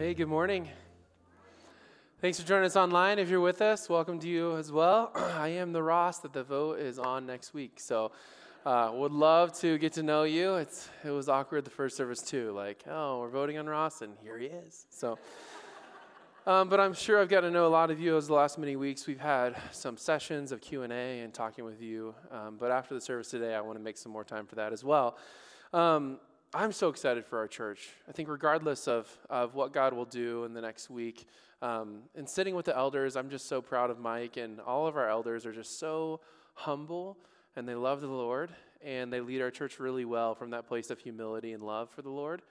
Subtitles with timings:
[0.00, 0.66] Hey, good morning.
[2.22, 3.18] Thanks for joining us online.
[3.18, 5.12] If you're with us, welcome to you as well.
[5.14, 7.78] I am the Ross that the vote is on next week.
[7.78, 8.10] So,
[8.64, 10.54] uh, would love to get to know you.
[10.54, 12.50] It's it was awkward the first service too.
[12.52, 14.86] Like, oh, we're voting on Ross, and here he is.
[14.88, 15.18] So,
[16.46, 18.16] um, but I'm sure I've got to know a lot of you.
[18.16, 21.66] As the last many weeks, we've had some sessions of Q and A and talking
[21.66, 22.14] with you.
[22.30, 24.72] Um, but after the service today, I want to make some more time for that
[24.72, 25.18] as well.
[25.74, 26.20] Um,
[26.52, 27.90] I'm so excited for our church.
[28.08, 31.28] I think, regardless of, of what God will do in the next week,
[31.62, 34.96] um, and sitting with the elders, I'm just so proud of Mike, and all of
[34.96, 36.20] our elders are just so
[36.54, 37.16] humble
[37.54, 38.50] and they love the Lord,
[38.82, 42.02] and they lead our church really well from that place of humility and love for
[42.02, 42.42] the Lord.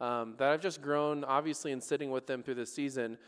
[0.00, 3.18] Um, that I've just grown, obviously, in sitting with them through this season,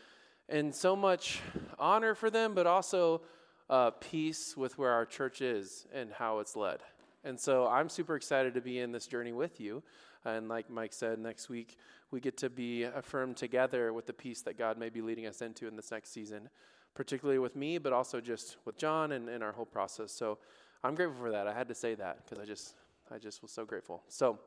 [0.47, 1.41] and so much
[1.77, 3.21] honor for them, but also
[3.69, 6.79] uh, peace with where our church is and how it's led.
[7.23, 9.83] And so I'm super excited to be in this journey with you.
[10.25, 11.77] Uh, and like Mike said, next week
[12.11, 15.41] we get to be affirmed together with the peace that God may be leading us
[15.41, 16.49] into in this next season,
[16.93, 20.11] particularly with me, but also just with John and, and our whole process.
[20.11, 20.37] So
[20.83, 21.47] I'm grateful for that.
[21.47, 22.75] I had to say that because I just,
[23.11, 24.03] I just was so grateful.
[24.07, 24.39] So,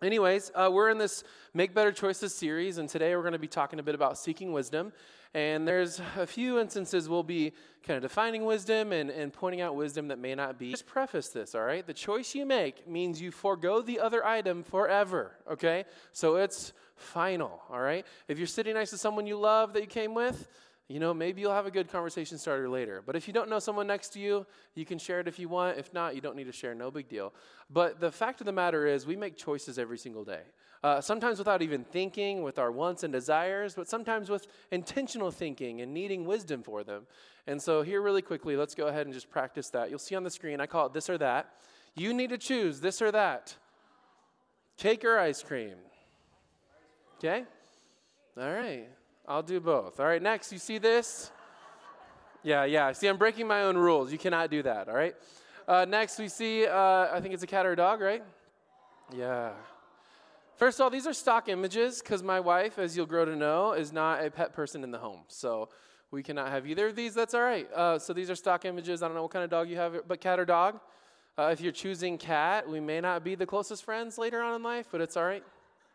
[0.00, 3.48] anyways, uh, we're in this Make Better Choices series, and today we're going to be
[3.48, 4.92] talking a bit about seeking wisdom.
[5.34, 9.74] And there's a few instances we'll be kind of defining wisdom and, and pointing out
[9.76, 10.70] wisdom that may not be.
[10.70, 11.86] Just preface this, all right?
[11.86, 15.84] The choice you make means you forego the other item forever, okay?
[16.12, 18.06] So it's final, all right?
[18.28, 20.48] If you're sitting next to someone you love that you came with,
[20.92, 23.02] you know, maybe you'll have a good conversation starter later.
[23.04, 25.48] But if you don't know someone next to you, you can share it if you
[25.48, 25.78] want.
[25.78, 27.32] If not, you don't need to share, no big deal.
[27.70, 30.42] But the fact of the matter is, we make choices every single day.
[30.84, 35.80] Uh, sometimes without even thinking, with our wants and desires, but sometimes with intentional thinking
[35.80, 37.06] and needing wisdom for them.
[37.46, 39.88] And so, here, really quickly, let's go ahead and just practice that.
[39.88, 41.54] You'll see on the screen, I call it this or that.
[41.94, 43.56] You need to choose this or that
[44.76, 45.76] cake or ice cream.
[47.18, 47.44] Okay?
[48.36, 48.88] All right.
[49.26, 50.00] I'll do both.
[50.00, 51.30] All right, next, you see this?
[52.42, 52.92] Yeah, yeah.
[52.92, 54.10] See, I'm breaking my own rules.
[54.10, 55.14] You cannot do that, all right?
[55.66, 58.22] Uh, next, we see, uh, I think it's a cat or a dog, right?
[59.14, 59.52] Yeah.
[60.56, 63.72] First of all, these are stock images because my wife, as you'll grow to know,
[63.72, 65.20] is not a pet person in the home.
[65.28, 65.68] So
[66.10, 67.14] we cannot have either of these.
[67.14, 67.72] That's all right.
[67.72, 69.02] Uh, so these are stock images.
[69.02, 70.80] I don't know what kind of dog you have, but cat or dog.
[71.38, 74.62] Uh, if you're choosing cat, we may not be the closest friends later on in
[74.62, 75.42] life, but it's all right.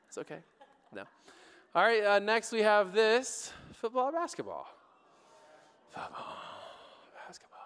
[0.08, 0.40] It's okay.
[0.94, 1.04] No.
[1.76, 4.68] All right, uh, next we have this football, basketball.
[5.90, 6.38] Football,
[7.26, 7.58] basketball.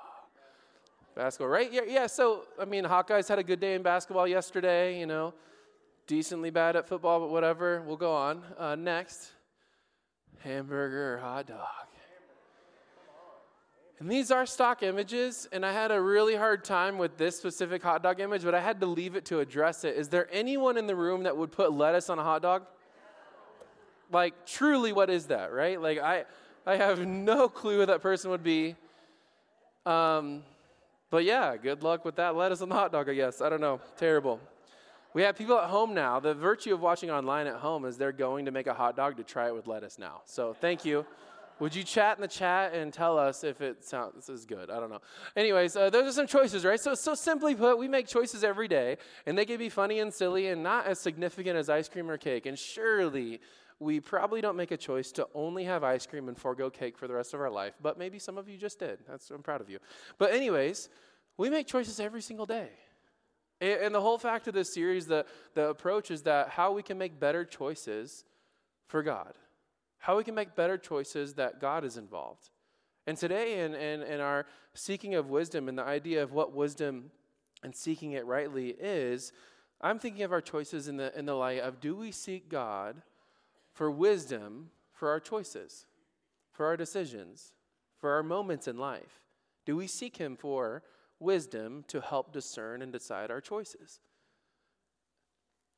[1.16, 1.72] Basketball, right?
[1.72, 5.34] Yeah, yeah, so, I mean, Hawkeyes had a good day in basketball yesterday, you know,
[6.08, 7.84] decently bad at football, but whatever.
[7.86, 8.44] We'll go on.
[8.58, 9.32] Uh, next,
[10.40, 11.68] hamburger or hot dog.
[14.00, 17.84] And these are stock images, and I had a really hard time with this specific
[17.84, 19.96] hot dog image, but I had to leave it to address it.
[19.96, 22.64] Is there anyone in the room that would put lettuce on a hot dog?
[24.12, 26.24] Like truly what is that right like i
[26.66, 28.76] i have no clue who that person would be
[29.86, 30.44] um
[31.10, 33.62] but yeah good luck with that lettuce on the hot dog i guess i don't
[33.62, 34.40] know terrible
[35.14, 38.12] we have people at home now the virtue of watching online at home is they're
[38.12, 41.06] going to make a hot dog to try it with lettuce now so thank you
[41.62, 44.72] would you chat in the chat and tell us if it sounds this is good?
[44.72, 45.02] I don't know.
[45.36, 46.80] Anyways, uh, those are some choices, right?
[46.80, 48.98] So, so simply put, we make choices every day,
[49.28, 52.18] and they can be funny and silly and not as significant as ice cream or
[52.18, 52.48] cake.
[52.48, 53.42] And surely
[53.82, 57.08] we probably don't make a choice to only have ice cream and forego cake for
[57.08, 59.00] the rest of our life, but maybe some of you just did.
[59.10, 59.80] That's, I'm proud of you.
[60.20, 60.88] But, anyways,
[61.36, 62.70] we make choices every single day.
[63.60, 65.26] And, and the whole fact of this series, the,
[65.56, 68.24] the approach is that how we can make better choices
[68.86, 69.34] for God,
[69.98, 72.52] how we can make better choices that God is involved.
[73.08, 77.10] And today, in, in, in our seeking of wisdom and the idea of what wisdom
[77.64, 79.34] and seeking it rightly is,
[79.82, 83.02] I'm thinking of our choices in the, in the light of do we seek God?
[83.74, 85.86] For wisdom for our choices,
[86.52, 87.54] for our decisions,
[87.98, 89.22] for our moments in life?
[89.66, 90.84] Do we seek Him for
[91.20, 94.00] wisdom to help discern and decide our choices?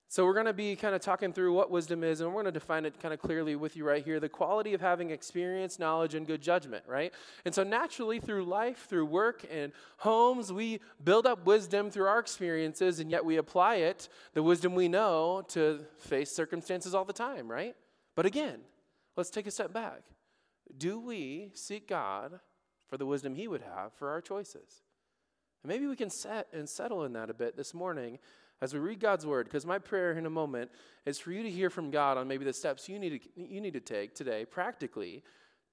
[0.10, 2.46] So, we're going to be kind of talking through what wisdom is, and we're going
[2.46, 5.80] to define it kind of clearly with you right here the quality of having experience,
[5.80, 7.12] knowledge, and good judgment, right?
[7.46, 12.20] And so, naturally, through life, through work, and homes, we build up wisdom through our
[12.20, 17.14] experiences, and yet we apply it, the wisdom we know, to face circumstances all the
[17.14, 17.76] time, right?
[18.16, 18.60] But again,
[19.16, 20.02] let's take a step back.
[20.78, 22.40] Do we seek God
[22.88, 24.84] for the wisdom He would have for our choices?
[25.64, 28.20] And maybe we can set and settle in that a bit this morning
[28.62, 30.72] as we read God's word, because my prayer in a moment
[31.06, 33.60] is for you to hear from God on maybe the steps you need to, you
[33.60, 35.24] need to take today, practically,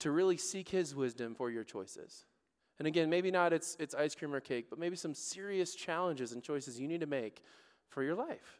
[0.01, 2.25] to really seek His wisdom for your choices.
[2.79, 6.33] And again, maybe not it's, it's ice cream or cake, but maybe some serious challenges
[6.33, 7.43] and choices you need to make
[7.89, 8.60] for your life.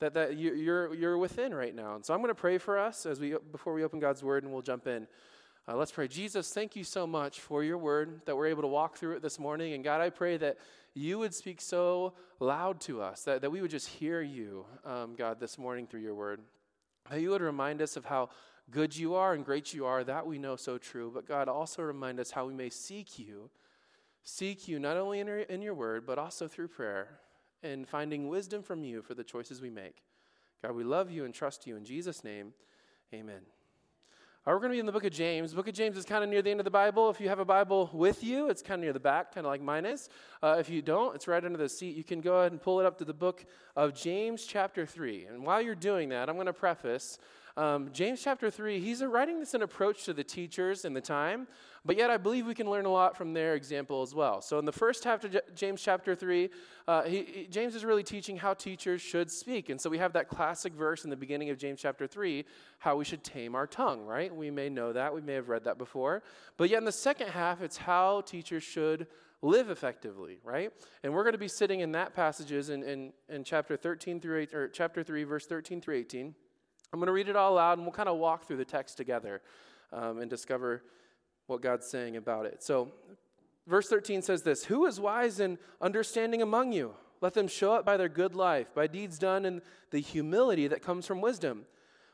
[0.00, 1.94] That, that you, you're, you're within right now.
[1.96, 4.44] And so I'm going to pray for us as we, before we open God's word
[4.44, 5.06] and we'll jump in.
[5.66, 6.08] Uh, let's pray.
[6.08, 9.22] Jesus, thank you so much for your word that we're able to walk through it
[9.22, 9.74] this morning.
[9.74, 10.56] And God, I pray that
[10.94, 15.14] you would speak so loud to us, that, that we would just hear you, um,
[15.16, 16.40] God, this morning through your word.
[17.10, 18.30] That you would remind us of how
[18.70, 21.10] good you are and great you are, that we know so true.
[21.12, 23.50] But God, also remind us how we may seek you,
[24.22, 27.20] seek you not only in your, in your word, but also through prayer
[27.62, 30.02] and finding wisdom from you for the choices we make.
[30.62, 31.76] God, we love you and trust you.
[31.76, 32.52] In Jesus' name,
[33.14, 33.40] amen.
[34.48, 35.50] Right, we're going to be in the book of James.
[35.50, 37.10] The book of James is kind of near the end of the Bible.
[37.10, 39.50] If you have a Bible with you, it's kind of near the back, kind of
[39.50, 40.08] like mine is.
[40.42, 41.96] Uh, if you don't, it's right under the seat.
[41.96, 43.44] You can go ahead and pull it up to the book
[43.76, 45.26] of James, chapter 3.
[45.26, 47.18] And while you're doing that, I'm going to preface
[47.56, 51.48] um, James chapter 3, he's writing this an approach to the teachers in the time,
[51.84, 54.40] but yet I believe we can learn a lot from their example as well.
[54.40, 56.50] So, in the first half of James chapter 3,
[56.86, 59.70] uh, he, he, James is really teaching how teachers should speak.
[59.70, 62.44] And so, we have that classic verse in the beginning of James chapter 3,
[62.78, 64.34] how we should tame our tongue, right?
[64.34, 66.22] We may know that, we may have read that before.
[66.56, 69.06] But yet, in the second half, it's how teachers should
[69.42, 70.72] live effectively, right?
[71.02, 74.40] And we're going to be sitting in that passages in, in, in chapter 13 through
[74.40, 76.34] 8, or chapter 3, verse 13 through 18.
[76.92, 78.96] I'm going to read it all out and we'll kind of walk through the text
[78.96, 79.42] together
[79.92, 80.82] um, and discover
[81.46, 82.62] what God's saying about it.
[82.62, 82.92] So,
[83.66, 86.94] verse 13 says this Who is wise and understanding among you?
[87.20, 90.82] Let them show it by their good life, by deeds done in the humility that
[90.82, 91.66] comes from wisdom.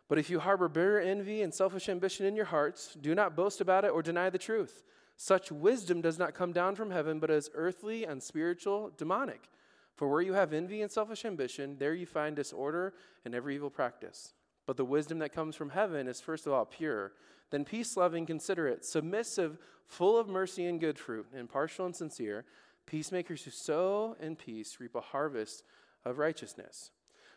[0.08, 3.60] But if you harbor bitter envy and selfish ambition in your hearts, do not boast
[3.60, 4.82] about it or deny the truth.
[5.16, 9.48] Such wisdom does not come down from heaven, but is earthly, unspiritual, demonic.
[9.94, 12.94] For where you have envy and selfish ambition, there you find disorder
[13.24, 14.32] and every evil practice.
[14.66, 17.12] But the wisdom that comes from heaven is first of all pure,
[17.50, 22.44] then peace loving, considerate, submissive, full of mercy and good fruit, impartial and sincere.
[22.86, 25.64] Peacemakers who sow in peace reap a harvest
[26.04, 26.90] of righteousness.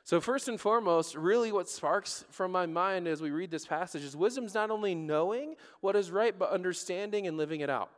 [0.03, 4.03] So, first and foremost, really what sparks from my mind as we read this passage
[4.03, 7.89] is wisdom's not only knowing what is right, but understanding and living it out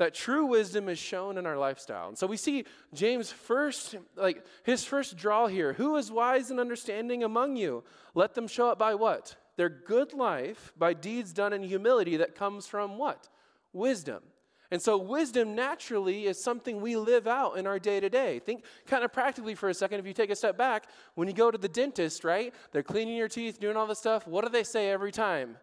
[0.00, 2.08] that true wisdom is shown in our lifestyle.
[2.08, 2.64] And so we see
[2.94, 7.84] James first, like his first draw here who is wise and understanding among you?
[8.14, 9.36] Let them show it by what?
[9.56, 13.28] Their good life, by deeds done in humility that comes from what?
[13.74, 14.22] Wisdom.
[14.70, 18.38] And so, wisdom naturally is something we live out in our day to day.
[18.38, 20.00] Think kind of practically for a second.
[20.00, 22.54] If you take a step back, when you go to the dentist, right?
[22.72, 24.26] They're cleaning your teeth, doing all this stuff.
[24.26, 25.58] What do they say every time?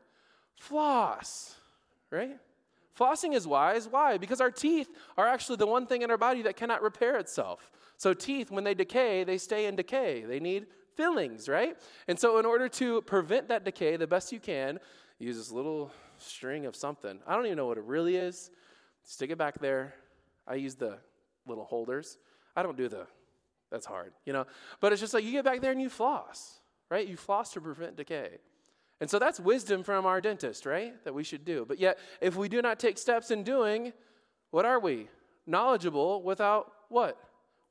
[0.57, 1.55] Floss,
[2.11, 2.37] right?
[2.97, 3.87] Flossing is wise.
[3.87, 4.17] Why?
[4.17, 7.71] Because our teeth are actually the one thing in our body that cannot repair itself.
[7.97, 10.21] So, teeth, when they decay, they stay in decay.
[10.21, 11.77] They need fillings, right?
[12.07, 14.79] And so, in order to prevent that decay the best you can,
[15.19, 17.19] use this little string of something.
[17.27, 18.49] I don't even know what it really is.
[19.03, 19.93] Stick it back there.
[20.47, 20.97] I use the
[21.45, 22.17] little holders.
[22.55, 23.07] I don't do the,
[23.71, 24.45] that's hard, you know?
[24.79, 26.59] But it's just like you get back there and you floss,
[26.89, 27.07] right?
[27.07, 28.39] You floss to prevent decay.
[28.99, 31.03] And so that's wisdom from our dentist, right?
[31.03, 31.65] That we should do.
[31.67, 33.93] But yet, if we do not take steps in doing,
[34.51, 35.07] what are we?
[35.45, 37.17] Knowledgeable without what?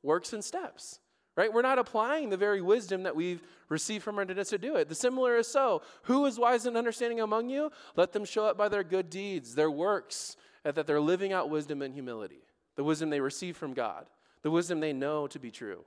[0.02, 1.00] Works and steps.
[1.36, 1.52] Right?
[1.52, 4.88] We're not applying the very wisdom that we've received from our dentist to do it.
[4.88, 5.82] The similar is so.
[6.04, 7.70] Who is wise and understanding among you?
[7.94, 11.50] Let them show it by their good deeds, their works, and that they're living out
[11.50, 12.42] wisdom and humility.
[12.76, 14.06] The wisdom they receive from God,
[14.42, 15.84] the wisdom they know to be true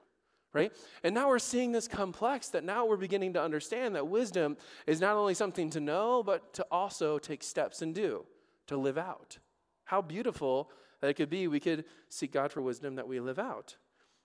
[0.53, 0.71] right?
[1.03, 4.57] And now we're seeing this complex that now we're beginning to understand that wisdom
[4.87, 8.25] is not only something to know, but to also take steps and do,
[8.67, 9.37] to live out.
[9.85, 10.71] How beautiful
[11.01, 11.47] that it could be.
[11.47, 13.77] We could seek God for wisdom that we live out.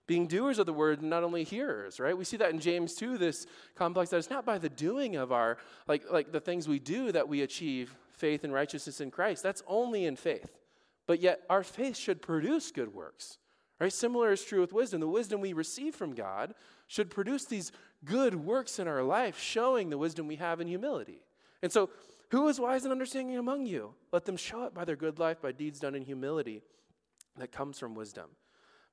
[0.07, 2.17] Being doers of the word, not only hearers, right?
[2.17, 5.33] We see that in James 2, this complex that it's not by the doing of
[5.33, 5.57] our,
[5.89, 9.43] like, like the things we do that we achieve faith and righteousness in Christ.
[9.43, 10.59] That's only in faith.
[11.07, 13.39] But yet our faith should produce good works.
[13.81, 13.93] Right?
[13.93, 15.01] Similar is true with wisdom.
[15.01, 16.55] The wisdom we receive from God
[16.87, 17.73] should produce these
[18.05, 21.23] good works in our life, showing the wisdom we have in humility.
[21.63, 21.91] And so,
[22.31, 23.95] who is wise and understanding among you?
[24.13, 26.63] Let them show it by their good life, by deeds done in humility
[27.37, 28.31] that comes from wisdom.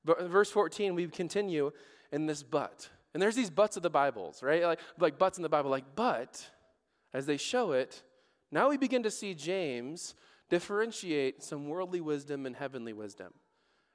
[0.03, 1.71] But uh, verse 14, we continue
[2.11, 2.89] in this but.
[3.13, 4.63] And there's these buts of the Bibles, right?
[4.63, 6.49] Like, like buts in the Bible, like, but
[7.13, 8.03] as they show it,
[8.51, 10.15] now we begin to see James
[10.49, 13.33] differentiate some worldly wisdom and heavenly wisdom.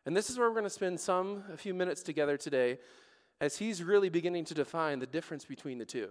[0.06, 2.78] And this is where we're going to spend some, a few minutes together today
[3.40, 6.10] as he's really beginning to define the difference between the two.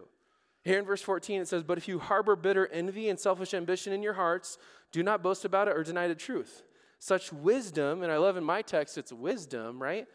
[0.64, 3.94] Here in verse 14, it says, But if you harbor bitter envy and selfish ambition
[3.94, 4.58] in your hearts,
[4.92, 6.64] do not boast about it or deny the truth.
[7.00, 10.08] Such wisdom, and I love in my text, it's wisdom, right?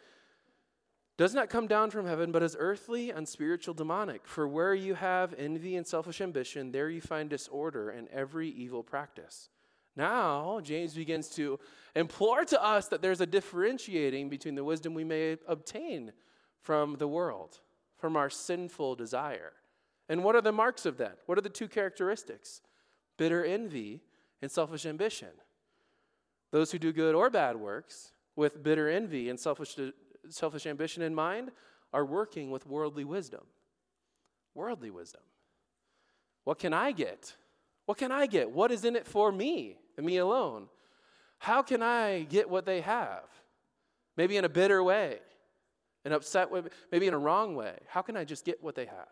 [1.17, 4.27] Does not come down from heaven, but is earthly and spiritual demonic.
[4.27, 8.83] For where you have envy and selfish ambition, there you find disorder and every evil
[8.83, 9.49] practice.
[9.95, 11.59] Now, James begins to
[11.95, 16.13] implore to us that there's a differentiating between the wisdom we may obtain
[16.61, 17.59] from the world,
[17.97, 19.53] from our sinful desire.
[20.07, 21.19] And what are the marks of that?
[21.25, 22.61] What are the two characteristics?
[23.17, 24.01] Bitter envy
[24.41, 25.29] and selfish ambition.
[26.51, 29.75] Those who do good or bad works with bitter envy and selfish,
[30.29, 31.51] selfish ambition in mind
[31.93, 33.41] are working with worldly wisdom.
[34.53, 35.21] Worldly wisdom.
[36.43, 37.35] What can I get?
[37.85, 38.51] What can I get?
[38.51, 40.67] What is in it for me and me alone?
[41.39, 43.23] How can I get what they have?
[44.17, 45.19] Maybe in a bitter way,
[46.05, 47.77] an upset way, maybe in a wrong way.
[47.87, 49.07] How can I just get what they have?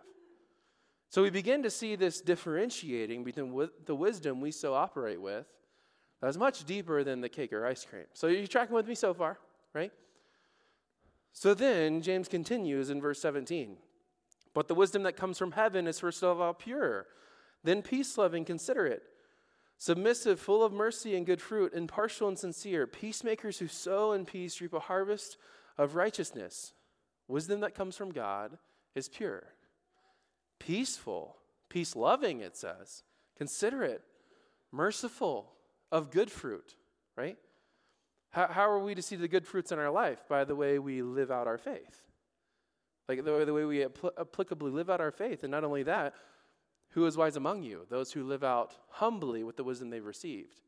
[1.10, 5.46] So we begin to see this differentiating between the wisdom we so operate with
[6.22, 8.06] that's much deeper than the cake or ice cream.
[8.14, 9.40] So you're tracking with me so far,
[9.74, 9.92] right?
[11.32, 13.78] So then James continues in verse 17.
[14.54, 17.06] But the wisdom that comes from heaven is first of all pure,
[17.64, 19.04] then peace loving, considerate,
[19.80, 24.62] submissive, full of mercy and good fruit, impartial and sincere, peacemakers who sow in peace
[24.62, 25.38] reap a harvest
[25.78, 26.74] of righteousness.
[27.28, 28.58] Wisdom that comes from God
[28.94, 29.44] is pure,
[30.60, 31.38] peaceful,
[31.70, 33.04] peace loving, it says,
[33.38, 34.04] considerate,
[34.72, 35.54] merciful,
[35.92, 36.76] of good fruit,
[37.16, 37.38] right?
[38.32, 40.20] How, how are we to see the good fruits in our life?
[40.30, 42.04] By the way we live out our faith.
[43.08, 45.44] Like the, the way we apl- applicably live out our faith.
[45.44, 46.14] And not only that,
[46.90, 47.86] who is wise among you?
[47.90, 50.62] Those who live out humbly with the wisdom they've received.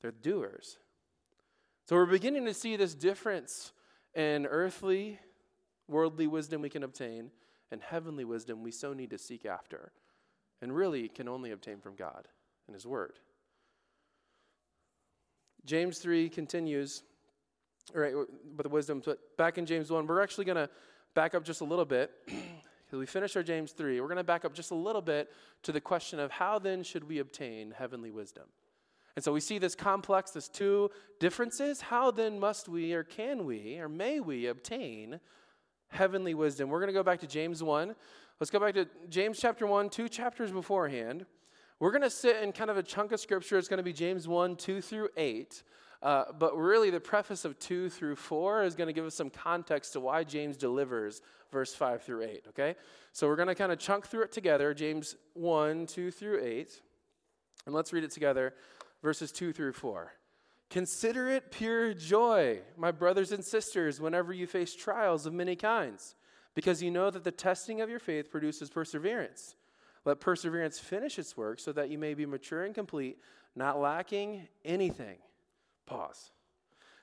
[0.00, 0.78] They're doers.
[1.86, 3.72] So we're beginning to see this difference
[4.14, 5.18] in earthly,
[5.88, 7.30] worldly wisdom we can obtain
[7.70, 9.92] and heavenly wisdom we so need to seek after,
[10.62, 12.28] and really can only obtain from God
[12.66, 13.18] and His Word.
[15.64, 17.02] James 3 continues,
[17.94, 18.14] all right,
[18.54, 20.70] but the wisdom, but back in James 1, we're actually going to
[21.14, 22.12] back up just a little bit.
[22.92, 25.32] We finished our James 3, we're going to back up just a little bit
[25.64, 28.44] to the question of how then should we obtain heavenly wisdom?
[29.16, 31.80] And so we see this complex, this two differences.
[31.80, 35.18] How then must we, or can we, or may we obtain
[35.88, 36.68] heavenly wisdom?
[36.68, 37.94] We're going to go back to James 1.
[38.38, 41.24] Let's go back to James chapter 1, two chapters beforehand.
[41.80, 43.56] We're going to sit in kind of a chunk of scripture.
[43.56, 45.62] It's going to be James 1, 2 through 8.
[46.02, 49.30] Uh, but really, the preface of 2 through 4 is going to give us some
[49.30, 52.76] context to why James delivers verse 5 through 8, okay?
[53.12, 56.80] So we're going to kind of chunk through it together James 1, 2 through 8.
[57.66, 58.54] And let's read it together,
[59.02, 60.12] verses 2 through 4.
[60.68, 66.16] Consider it pure joy, my brothers and sisters, whenever you face trials of many kinds,
[66.54, 69.54] because you know that the testing of your faith produces perseverance.
[70.04, 73.18] Let perseverance finish its work so that you may be mature and complete,
[73.54, 75.18] not lacking anything.
[75.86, 76.32] Pause.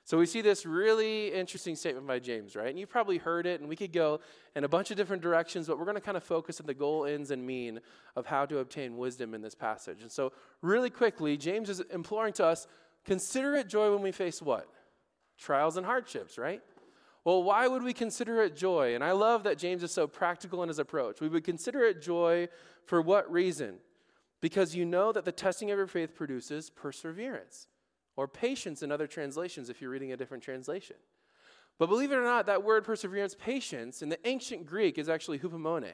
[0.06, 2.68] So we see this really interesting statement by James, right?
[2.68, 4.20] And you've probably heard it, and we could go
[4.54, 6.74] in a bunch of different directions, but we're going to kind of focus on the
[6.74, 7.80] goal, ends, and mean
[8.14, 10.02] of how to obtain wisdom in this passage.
[10.02, 12.66] And so, really quickly, James is imploring to us
[13.06, 14.68] consider it joy when we face what?
[15.38, 16.60] Trials and hardships, right?
[17.24, 18.94] Well, why would we consider it joy?
[18.94, 21.22] And I love that James is so practical in his approach.
[21.22, 22.48] We would consider it joy
[22.84, 23.76] for what reason?
[24.42, 27.68] Because you know that the testing of your faith produces perseverance
[28.16, 30.96] or patience in other translations if you're reading a different translation.
[31.78, 35.40] But believe it or not, that word perseverance, patience, in the ancient Greek is actually
[35.40, 35.92] hupomone.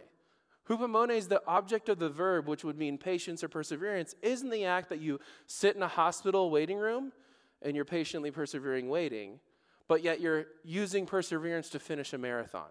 [0.68, 4.66] Hupomone is the object of the verb, which would mean patience or perseverance, isn't the
[4.66, 7.12] act that you sit in a hospital waiting room
[7.62, 9.40] and you're patiently persevering waiting
[9.90, 12.68] but yet you're using perseverance to finish a marathon,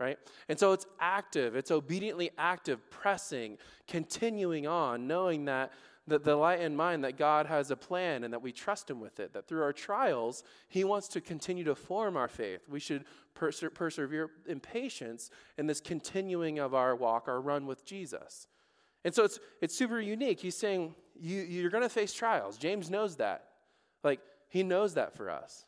[0.00, 0.18] right?
[0.48, 5.70] And so it's active, it's obediently active, pressing, continuing on, knowing that
[6.08, 9.00] the, the light in mind that God has a plan and that we trust Him
[9.00, 12.68] with it, that through our trials, He wants to continue to form our faith.
[12.68, 17.84] We should perse- persevere in patience in this continuing of our walk, our run with
[17.84, 18.48] Jesus.
[19.04, 20.40] And so it's, it's super unique.
[20.40, 22.58] He's saying you, you're going to face trials.
[22.58, 23.44] James knows that.
[24.02, 25.66] Like, he knows that for us.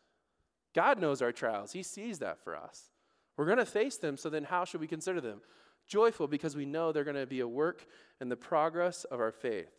[0.75, 2.91] God knows our trials, He sees that for us.
[3.37, 5.41] We're going to face them, so then how should we consider them?
[5.87, 7.87] Joyful because we know they're going to be a work
[8.21, 9.73] in the progress of our faith.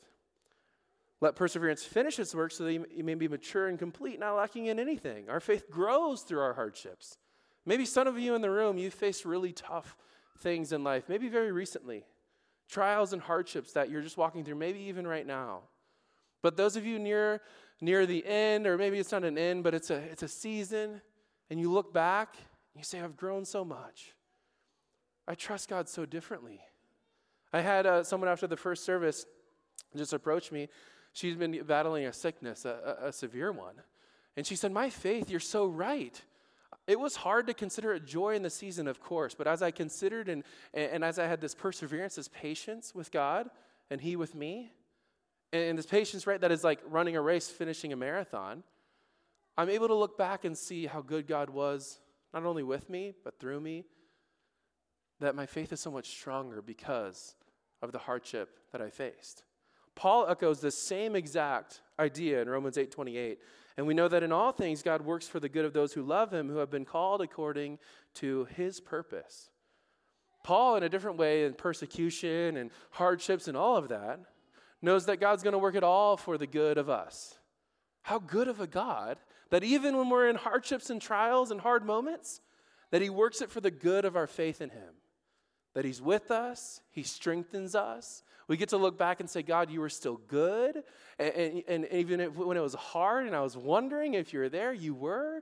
[1.22, 4.66] Let perseverance finish its work so that you may be mature and complete, not lacking
[4.66, 5.30] in anything.
[5.30, 7.18] Our faith grows through our hardships.
[7.66, 9.96] Maybe some of you in the room, you faced really tough
[10.40, 12.04] things in life, maybe very recently.
[12.68, 15.62] Trials and hardships that you're just walking through, maybe even right now.
[16.42, 17.42] But those of you near
[17.82, 21.02] near the end, or maybe it's not an end, but it's a, it's a season,
[21.50, 24.14] and you look back and you say, I've grown so much.
[25.28, 26.62] I trust God so differently.
[27.52, 29.26] I had uh, someone after the first service
[29.96, 30.70] just approach me.
[31.14, 33.76] She's been battling a sickness, a, a, a severe one.
[34.38, 36.22] And she said, My faith, you're so right.
[36.88, 39.72] It was hard to consider it joy in the season, of course, but as I
[39.72, 43.50] considered and, and as I had this perseverance, this patience with God
[43.90, 44.72] and He with me,
[45.54, 48.64] and this patience, right, that is like running a race, finishing a marathon,
[49.58, 52.00] I'm able to look back and see how good God was,
[52.34, 53.86] not only with me, but through me.
[55.20, 57.36] that my faith is so much stronger because
[57.82, 59.44] of the hardship that I faced.
[60.02, 63.38] Paul echoes the same exact idea in Romans 8:28,
[63.78, 66.02] and we know that in all things God works for the good of those who
[66.02, 67.78] love him, who have been called according
[68.16, 69.52] to his purpose.
[70.44, 74.22] Paul, in a different way, in persecution and hardships and all of that,
[74.82, 77.38] knows that God's going to work it all for the good of us.
[78.02, 79.20] How good of a God
[79.52, 82.42] that even when we're in hardships and trials and hard moments,
[82.90, 84.96] that He works it for the good of our faith in Him.
[85.74, 88.24] That He's with us, He strengthens us.
[88.48, 90.84] We get to look back and say, God, you were still good.
[91.18, 94.40] And, and, and even if, when it was hard and I was wondering if you
[94.40, 95.42] were there, you were.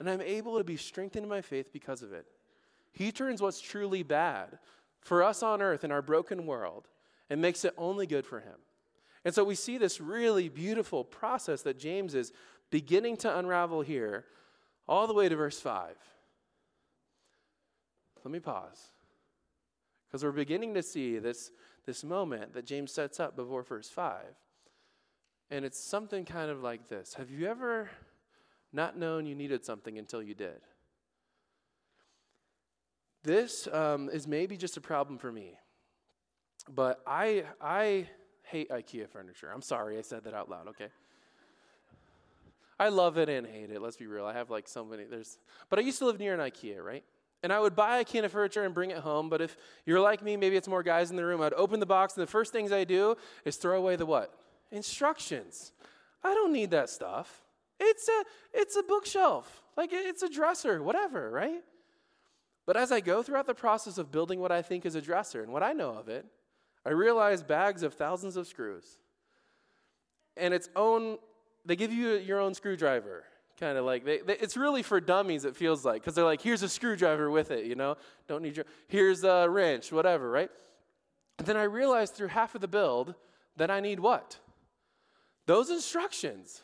[0.00, 2.26] And I'm able to be strengthened in my faith because of it.
[2.90, 4.58] He turns what's truly bad
[5.00, 6.88] for us on earth in our broken world
[7.30, 8.56] and makes it only good for him.
[9.24, 12.32] And so we see this really beautiful process that James is
[12.70, 14.24] beginning to unravel here,
[14.88, 15.94] all the way to verse 5.
[18.24, 18.90] Let me pause.
[20.12, 21.50] Because we're beginning to see this,
[21.86, 24.20] this moment that James sets up before verse 5.
[25.50, 27.90] And it's something kind of like this Have you ever
[28.74, 30.60] not known you needed something until you did?
[33.24, 35.54] This um, is maybe just a problem for me,
[36.68, 38.08] but I, I
[38.42, 39.50] hate IKEA furniture.
[39.54, 40.88] I'm sorry I said that out loud, okay?
[42.80, 44.26] I love it and hate it, let's be real.
[44.26, 45.38] I have like so many, there's,
[45.70, 47.04] but I used to live near an IKEA, right?
[47.42, 50.00] And I would buy a can of furniture and bring it home, but if you're
[50.00, 52.30] like me, maybe it's more guys in the room, I'd open the box and the
[52.30, 54.32] first things I do is throw away the what?
[54.70, 55.72] Instructions.
[56.22, 57.42] I don't need that stuff.
[57.80, 61.64] It's a, it's a bookshelf, like it's a dresser, whatever, right?
[62.64, 65.42] But as I go throughout the process of building what I think is a dresser
[65.42, 66.24] and what I know of it,
[66.86, 68.98] I realize bags of thousands of screws.
[70.36, 71.18] And its own,
[71.64, 73.24] they give you your own screwdriver.
[73.60, 76.40] Kind of like, they, they, it's really for dummies, it feels like, because they're like,
[76.40, 77.96] here's a screwdriver with it, you know?
[78.26, 80.50] Don't need your, here's a wrench, whatever, right?
[81.38, 83.14] And then I realized through half of the build
[83.56, 84.38] that I need what?
[85.46, 86.62] Those instructions.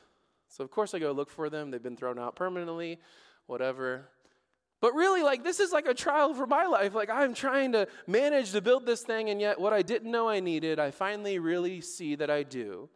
[0.48, 1.70] So, of course, I go look for them.
[1.70, 2.98] They've been thrown out permanently,
[3.46, 4.09] whatever.
[4.81, 6.94] But really, like, this is like a trial for my life.
[6.94, 10.29] Like, I'm trying to manage to build this thing, and yet what I didn't know
[10.29, 12.88] I needed, I finally really see that I do.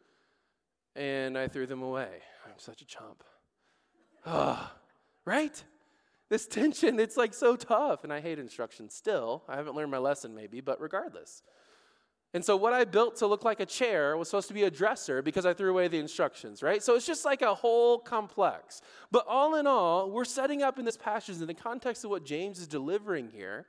[0.94, 2.20] And I threw them away.
[2.46, 3.24] I'm such a chump.
[5.24, 5.62] Right?
[6.28, 8.04] This tension, it's like so tough.
[8.04, 9.44] And I hate instructions still.
[9.48, 11.42] I haven't learned my lesson, maybe, but regardless.
[12.34, 14.70] And so, what I built to look like a chair was supposed to be a
[14.70, 16.82] dresser because I threw away the instructions, right?
[16.82, 18.80] So, it's just like a whole complex.
[19.10, 22.24] But all in all, we're setting up in this passage, in the context of what
[22.24, 23.66] James is delivering here,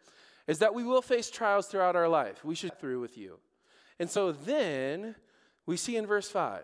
[0.48, 2.46] is that we will face trials throughout our life.
[2.46, 3.40] We should through with you.
[4.00, 5.16] And so, then
[5.66, 6.64] we see in verse 5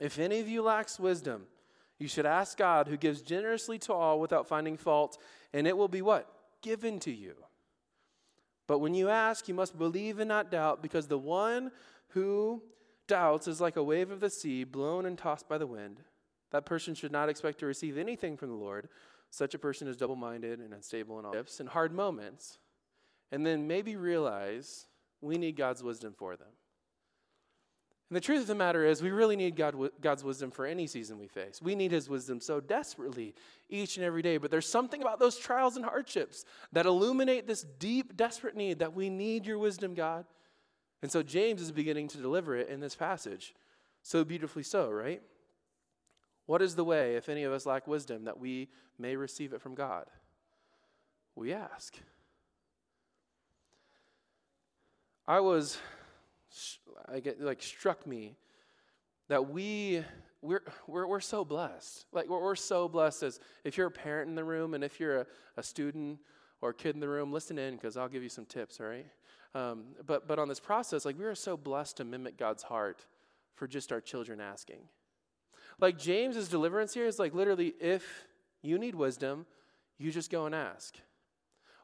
[0.00, 1.46] if any of you lacks wisdom,
[1.98, 5.18] you should ask God, who gives generously to all without finding fault,
[5.52, 6.30] and it will be what?
[6.62, 7.34] Given to you.
[8.66, 11.70] But when you ask, you must believe and not doubt, because the one
[12.08, 12.62] who
[13.06, 16.00] doubts is like a wave of the sea blown and tossed by the wind.
[16.50, 18.88] That person should not expect to receive anything from the Lord.
[19.30, 22.58] Such a person is double minded and unstable in all gifts and hard moments.
[23.32, 24.86] And then maybe realize
[25.20, 26.48] we need God's wisdom for them.
[28.08, 30.86] And the truth of the matter is, we really need God, God's wisdom for any
[30.86, 31.60] season we face.
[31.60, 33.34] We need His wisdom so desperately
[33.68, 34.36] each and every day.
[34.36, 38.94] But there's something about those trials and hardships that illuminate this deep, desperate need that
[38.94, 40.24] we need your wisdom, God.
[41.02, 43.54] And so James is beginning to deliver it in this passage.
[44.02, 45.20] So beautifully so, right?
[46.46, 48.68] What is the way, if any of us lack wisdom, that we
[49.00, 50.06] may receive it from God?
[51.34, 51.98] We ask.
[55.26, 55.78] I was
[57.08, 58.36] I get like struck me
[59.28, 60.02] that we
[60.42, 62.06] we're, we're, we're so blessed.
[62.12, 65.00] Like we're, we're so blessed as if you're a parent in the room and if
[65.00, 66.18] you're a, a student
[66.60, 68.86] or a kid in the room, listen in because I'll give you some tips, all
[68.86, 69.06] right?
[69.54, 73.06] Um, but, but on this process, like we are so blessed to mimic God's heart
[73.54, 74.80] for just our children asking.
[75.80, 78.26] Like James's deliverance here is like literally if
[78.62, 79.46] you need wisdom,
[79.98, 80.94] you just go and ask.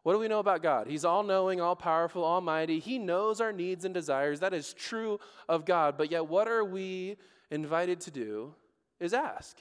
[0.03, 0.89] What do we know about God?
[0.89, 2.81] He's all knowing, all powerful, almighty.
[2.81, 4.41] He knows our needs and desires.
[4.41, 5.97] That is true of God.
[5.97, 7.17] But yet, what are we
[7.51, 8.55] invited to do
[8.99, 9.59] is ask.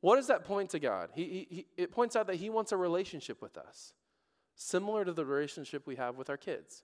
[0.00, 1.10] What does that point to God?
[1.14, 3.92] He, he, it points out that He wants a relationship with us,
[4.54, 6.82] similar to the relationship we have with our kids.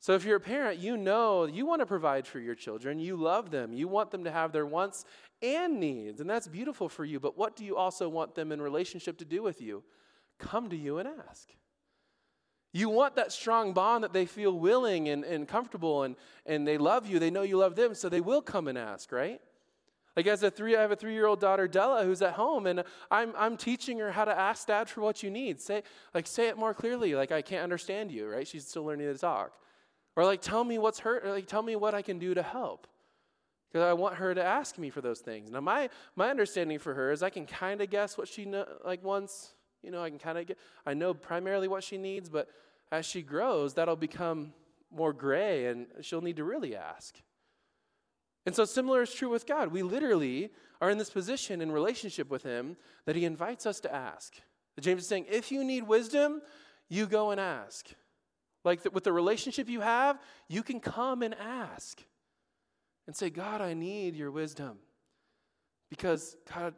[0.00, 3.00] So, if you're a parent, you know you want to provide for your children.
[3.00, 3.72] You love them.
[3.72, 5.06] You want them to have their wants
[5.40, 6.20] and needs.
[6.20, 7.18] And that's beautiful for you.
[7.18, 9.82] But what do you also want them in relationship to do with you?
[10.38, 11.48] Come to you and ask.
[12.72, 16.78] You want that strong bond that they feel willing and, and comfortable and, and they
[16.78, 17.18] love you.
[17.18, 19.40] They know you love them, so they will come and ask, right?
[20.18, 23.32] Like as a three, I have a three-year-old daughter, Della, who's at home, and I'm
[23.38, 25.60] I'm teaching her how to ask dad for what you need.
[25.60, 27.14] Say like say it more clearly.
[27.14, 28.44] Like I can't understand you, right?
[28.44, 29.52] She's still learning to talk.
[30.16, 31.24] Or like tell me what's hurt.
[31.24, 32.88] Or like tell me what I can do to help.
[33.68, 35.52] Because I want her to ask me for those things.
[35.52, 38.66] Now my my understanding for her is I can kind of guess what she know,
[38.84, 39.54] like wants.
[39.82, 40.58] You know, I can kind of get.
[40.86, 42.48] I know primarily what she needs, but
[42.90, 44.52] as she grows, that'll become
[44.90, 47.16] more gray, and she'll need to really ask.
[48.46, 49.72] And so, similar is true with God.
[49.72, 53.94] We literally are in this position in relationship with Him that He invites us to
[53.94, 54.34] ask.
[54.80, 56.40] James is saying, if you need wisdom,
[56.88, 57.88] you go and ask.
[58.64, 62.02] Like the, with the relationship you have, you can come and ask
[63.06, 64.78] and say, God, I need your wisdom
[65.90, 66.74] because, God,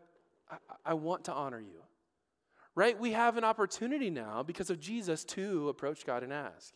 [0.50, 1.82] I, I want to honor you.
[2.74, 2.98] Right?
[2.98, 6.72] We have an opportunity now because of Jesus to approach God and ask.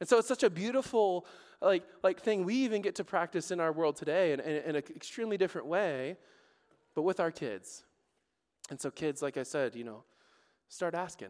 [0.00, 1.26] And so it's such a beautiful
[1.60, 4.76] like, like thing we even get to practice in our world today in, in, in
[4.76, 6.16] an extremely different way,
[6.94, 7.84] but with our kids.
[8.70, 10.04] And so, kids, like I said, you know,
[10.68, 11.28] start asking.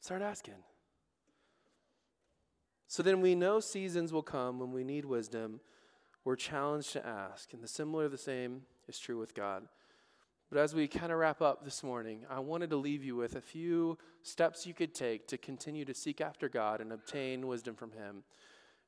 [0.00, 0.54] Start asking.
[2.88, 5.60] So then we know seasons will come when we need wisdom.
[6.24, 7.52] We're challenged to ask.
[7.52, 9.64] And the similar, the same is true with God.
[10.50, 13.34] But as we kind of wrap up this morning, I wanted to leave you with
[13.34, 17.74] a few steps you could take to continue to seek after God and obtain wisdom
[17.74, 18.22] from Him.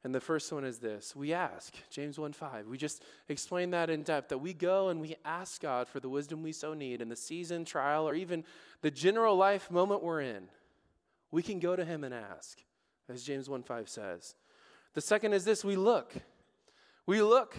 [0.05, 2.68] And the first one is this we ask, James 1 5.
[2.68, 6.09] We just explained that in depth that we go and we ask God for the
[6.09, 8.44] wisdom we so need in the season, trial, or even
[8.83, 10.49] the general life moment we're in.
[11.33, 12.62] We can go to Him and ask,
[13.09, 14.37] as James 1 5 says.
[14.94, 16.14] The second is this we look.
[17.05, 17.57] We look.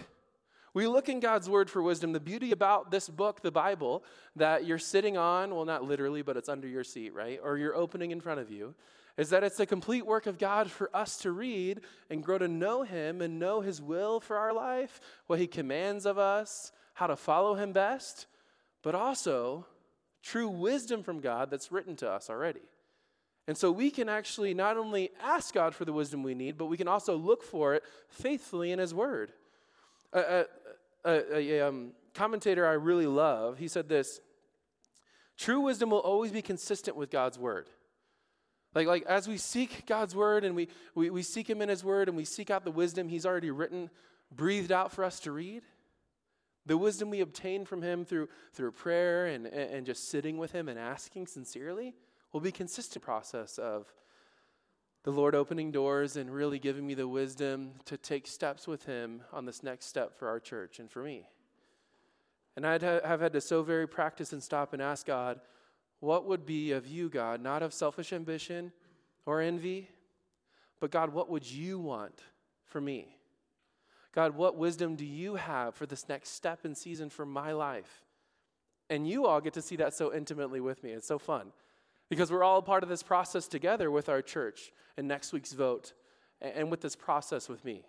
[0.72, 2.12] We look in God's word for wisdom.
[2.12, 4.04] The beauty about this book, the Bible,
[4.36, 7.40] that you're sitting on, well, not literally, but it's under your seat, right?
[7.42, 8.74] Or you're opening in front of you,
[9.16, 12.48] is that it's a complete work of God for us to read and grow to
[12.48, 17.08] know Him and know His will for our life, what He commands of us, how
[17.08, 18.26] to follow Him best,
[18.82, 19.66] but also
[20.22, 22.60] true wisdom from God that's written to us already.
[23.48, 26.66] And so we can actually not only ask God for the wisdom we need, but
[26.66, 29.32] we can also look for it faithfully in His Word.
[30.12, 30.44] A,
[31.04, 34.20] a, a, um, commentator I really love, he said this
[35.36, 37.68] True wisdom will always be consistent with God's Word.
[38.74, 41.82] Like, like as we seek God's word and we, we, we seek Him in His
[41.82, 43.90] word and we seek out the wisdom He's already written,
[44.30, 45.62] breathed out for us to read,
[46.66, 50.68] the wisdom we obtain from Him through, through prayer and, and just sitting with Him
[50.68, 51.94] and asking sincerely
[52.32, 53.92] will be consistent process of
[55.02, 59.22] the Lord opening doors and really giving me the wisdom to take steps with Him
[59.32, 61.26] on this next step for our church and for me.
[62.56, 65.40] And I have had to so very practice and stop and ask God,
[66.00, 68.72] what would be of you, God, not of selfish ambition
[69.24, 69.88] or envy,
[70.80, 72.22] but God, what would you want
[72.64, 73.16] for me?
[74.12, 78.04] God, what wisdom do you have for this next step and season for my life?
[78.88, 80.90] And you all get to see that so intimately with me.
[80.90, 81.52] It's so fun
[82.10, 85.94] because we're all part of this process together with our church and next week's vote
[86.42, 87.84] and with this process with me.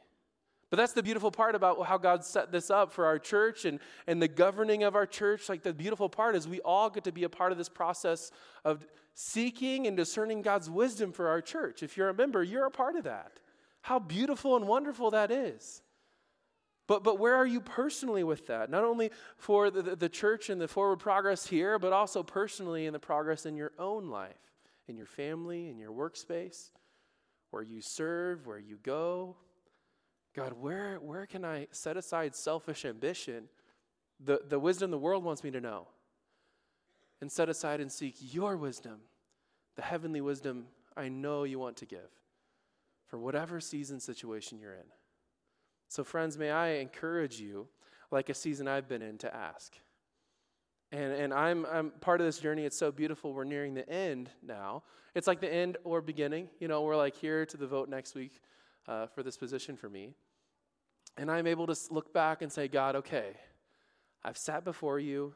[0.69, 3.79] But that's the beautiful part about how God set this up for our church and,
[4.07, 5.49] and the governing of our church.
[5.49, 8.31] Like the beautiful part is we all get to be a part of this process
[8.63, 11.83] of seeking and discerning God's wisdom for our church.
[11.83, 13.41] If you're a member, you're a part of that.
[13.81, 15.81] How beautiful and wonderful that is.
[16.91, 18.69] But, but where are you personally with that?
[18.69, 22.85] Not only for the, the, the church and the forward progress here, but also personally
[22.85, 24.35] in the progress in your own life,
[24.89, 26.71] in your family, in your workspace,
[27.51, 29.37] where you serve, where you go,
[30.35, 33.45] God, where, where can I set aside selfish ambition,
[34.19, 35.87] the, the wisdom the world wants me to know,
[37.21, 38.99] and set aside and seek your wisdom,
[39.77, 40.65] the heavenly wisdom
[40.97, 42.11] I know you want to give
[43.07, 45.00] for whatever season situation you're in?
[45.91, 47.67] So, friends, may I encourage you,
[48.11, 49.75] like a season I've been in, to ask.
[50.93, 52.63] And, and I'm, I'm part of this journey.
[52.63, 53.33] It's so beautiful.
[53.33, 54.83] We're nearing the end now.
[55.15, 56.47] It's like the end or beginning.
[56.61, 58.39] You know, we're like here to the vote next week
[58.87, 60.13] uh, for this position for me.
[61.17, 63.33] And I'm able to look back and say, God, okay,
[64.23, 65.33] I've sat before you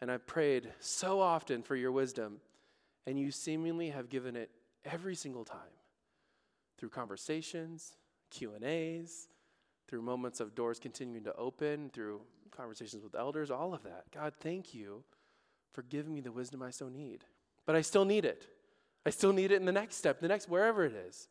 [0.00, 2.36] and I've prayed so often for your wisdom,
[3.04, 4.52] and you seemingly have given it
[4.84, 5.74] every single time
[6.78, 7.96] through conversations,
[8.30, 9.26] Q&As,
[9.88, 12.20] through moments of doors continuing to open, through
[12.54, 14.04] conversations with elders, all of that.
[14.12, 15.02] God, thank you
[15.72, 17.24] for giving me the wisdom I so need.
[17.66, 18.46] But I still need it.
[19.06, 21.28] I still need it in the next step, the next wherever it is.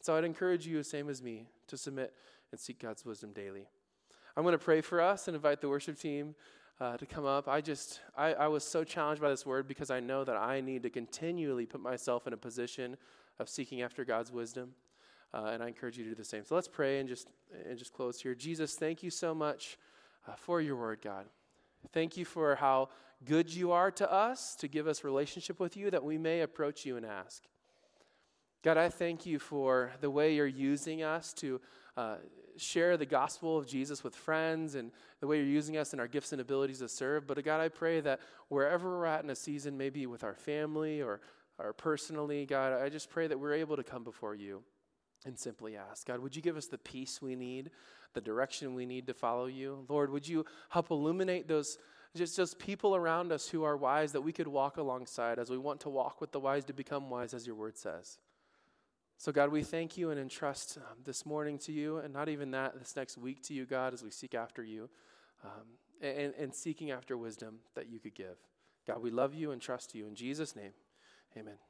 [0.00, 2.14] So I'd encourage you, same as me, to submit
[2.50, 3.68] and seek God's wisdom daily.
[4.36, 6.34] I'm going to pray for us and invite the worship team
[6.80, 7.46] uh, to come up.
[7.46, 10.60] I just, I, I was so challenged by this word because I know that I
[10.60, 12.96] need to continually put myself in a position
[13.38, 14.72] of seeking after God's wisdom.
[15.32, 16.44] Uh, and I encourage you to do the same.
[16.44, 17.28] So let's pray and just
[17.68, 18.34] and just close here.
[18.34, 19.78] Jesus, thank you so much
[20.26, 21.26] uh, for your word, God.
[21.92, 22.88] Thank you for how
[23.24, 26.84] good you are to us to give us relationship with you that we may approach
[26.84, 27.44] you and ask.
[28.62, 31.60] God, I thank you for the way you're using us to
[31.96, 32.16] uh,
[32.56, 34.90] share the gospel of Jesus with friends and
[35.20, 37.26] the way you're using us in our gifts and abilities to serve.
[37.26, 41.00] But God, I pray that wherever we're at in a season, maybe with our family
[41.00, 41.20] or,
[41.58, 44.62] or personally, God, I just pray that we're able to come before you
[45.24, 47.70] and simply ask, God, would you give us the peace we need,
[48.14, 49.84] the direction we need to follow you?
[49.88, 51.78] Lord, would you help illuminate those
[52.16, 55.58] just those people around us who are wise that we could walk alongside as we
[55.58, 58.18] want to walk with the wise to become wise, as your word says.
[59.16, 62.50] So, God, we thank you and entrust um, this morning to you, and not even
[62.52, 64.88] that, this next week to you, God, as we seek after you
[65.44, 65.66] um,
[66.00, 68.38] and, and seeking after wisdom that you could give.
[68.86, 70.06] God, we love you and trust you.
[70.06, 70.72] In Jesus' name,
[71.36, 71.69] amen.